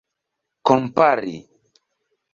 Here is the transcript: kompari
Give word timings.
kompari 0.65 1.37